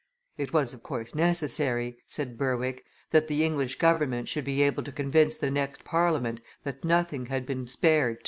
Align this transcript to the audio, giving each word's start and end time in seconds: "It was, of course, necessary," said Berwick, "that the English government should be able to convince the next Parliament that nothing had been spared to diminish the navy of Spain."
"It 0.35 0.51
was, 0.51 0.73
of 0.73 0.81
course, 0.81 1.13
necessary," 1.13 1.99
said 2.07 2.35
Berwick, 2.35 2.83
"that 3.11 3.27
the 3.27 3.43
English 3.45 3.77
government 3.77 4.27
should 4.29 4.45
be 4.45 4.63
able 4.63 4.81
to 4.81 4.91
convince 4.91 5.37
the 5.37 5.51
next 5.51 5.85
Parliament 5.85 6.41
that 6.63 6.83
nothing 6.83 7.27
had 7.27 7.45
been 7.45 7.67
spared 7.67 7.67
to 7.67 7.75
diminish 7.75 7.75
the 7.75 8.05
navy 8.05 8.07
of 8.07 8.15
Spain." 8.15 8.17